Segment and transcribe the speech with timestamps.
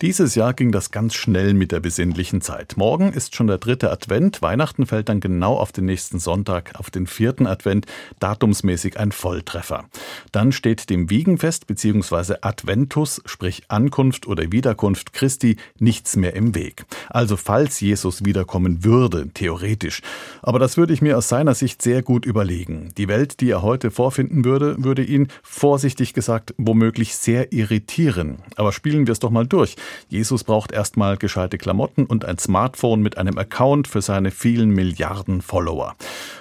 [0.00, 2.76] Dieses Jahr ging das ganz schnell mit der besinnlichen Zeit.
[2.76, 4.40] Morgen ist schon der dritte Advent.
[4.42, 7.86] Weihnachten fällt dann genau auf den nächsten Sonntag, auf den vierten Advent,
[8.20, 9.86] datumsmäßig ein Volltreffer.
[10.32, 12.34] Dann steht dem Wiegenfest bzw.
[12.42, 16.84] Adventus, sprich Ankunft oder Wiederkunft Christi, nichts mehr im Weg.
[17.08, 20.02] Also falls Jesus wiederkommen würde, theoretisch.
[20.42, 22.90] Aber das würde ich mir aus seiner Sicht sehr gut überlegen.
[22.96, 28.38] Die Welt, die er heute vorfinden würde, würde ihn, vorsichtig gesagt, womöglich sehr irritieren.
[28.56, 29.76] Aber spielen wir es doch mal durch.
[30.08, 35.42] Jesus braucht erstmal gescheite Klamotten und ein Smartphone mit einem Account für seine vielen Milliarden
[35.42, 35.96] Follower.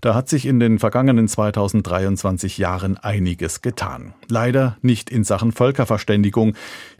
[0.00, 3.71] Da hat sich in den vergangenen 2023 Jahren einiges getan.
[4.28, 6.54] Leider nicht in Sachen Völkerverständigung.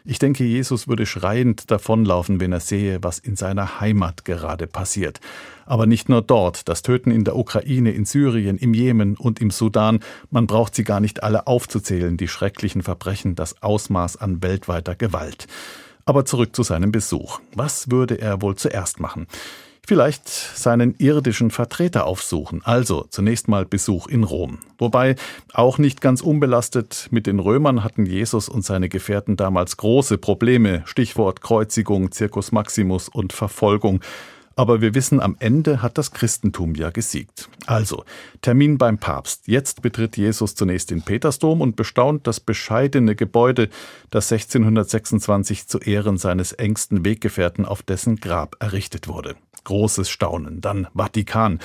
[0.05, 5.21] Ich denke, Jesus würde schreiend davonlaufen, wenn er sehe, was in seiner Heimat gerade passiert.
[5.67, 9.51] Aber nicht nur dort, das Töten in der Ukraine, in Syrien, im Jemen und im
[9.51, 10.01] Sudan,
[10.31, 15.47] man braucht sie gar nicht alle aufzuzählen, die schrecklichen Verbrechen, das Ausmaß an weltweiter Gewalt.
[16.05, 17.41] Aber zurück zu seinem Besuch.
[17.55, 19.29] Was würde er wohl zuerst machen?
[19.85, 24.61] Vielleicht seinen irdischen Vertreter aufsuchen, also zunächst mal Besuch in Rom.
[24.79, 25.17] Wobei
[25.53, 30.83] auch nicht ganz unbelastet, mit den Römern hatten Jesus und seine Gefährten damals große Probleme,
[30.85, 34.01] Stichwort Kreuzigung, Circus Maximus und Verfolgung.
[34.57, 37.49] Aber wir wissen, am Ende hat das Christentum ja gesiegt.
[37.67, 38.05] Also,
[38.41, 39.49] Termin beim Papst.
[39.49, 43.69] Jetzt betritt Jesus zunächst den Petersdom und bestaunt das bescheidene Gebäude,
[44.11, 49.37] das 1626 zu Ehren seines engsten Weggefährten auf dessen Grab errichtet wurde.
[49.65, 50.61] Großes Staunen.
[50.61, 51.61] Dann Vatikan.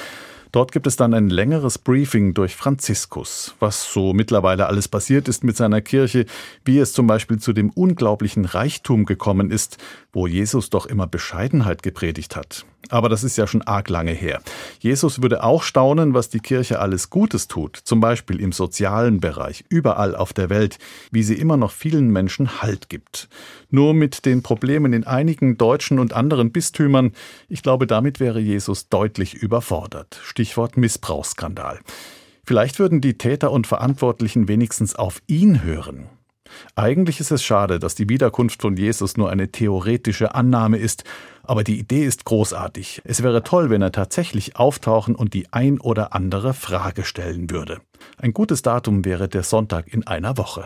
[0.52, 5.44] Dort gibt es dann ein längeres Briefing durch Franziskus, was so mittlerweile alles passiert ist
[5.44, 6.26] mit seiner Kirche,
[6.64, 9.78] wie es zum Beispiel zu dem unglaublichen Reichtum gekommen ist,
[10.14, 12.66] wo Jesus doch immer Bescheidenheit gepredigt hat.
[12.90, 14.42] Aber das ist ja schon arg lange her.
[14.80, 19.66] Jesus würde auch staunen, was die Kirche alles Gutes tut, zum Beispiel im sozialen Bereich,
[19.70, 20.78] überall auf der Welt,
[21.12, 23.28] wie sie immer noch vielen Menschen Halt gibt.
[23.70, 27.12] Nur mit den Problemen in einigen deutschen und anderen Bistümern,
[27.50, 30.20] ich glaube, damit wäre Jesus deutlich überfordert.
[30.38, 31.80] Stichwort Missbrauchsskandal.
[32.44, 36.10] Vielleicht würden die Täter und Verantwortlichen wenigstens auf ihn hören.
[36.76, 41.06] Eigentlich ist es schade, dass die Wiederkunft von Jesus nur eine theoretische Annahme ist,
[41.42, 43.02] aber die Idee ist großartig.
[43.04, 47.82] Es wäre toll, wenn er tatsächlich auftauchen und die ein oder andere Frage stellen würde.
[48.18, 50.66] Ein gutes Datum wäre der Sonntag in einer Woche.